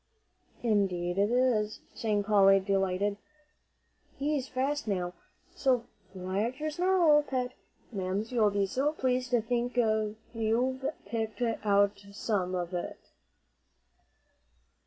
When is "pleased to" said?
8.93-9.43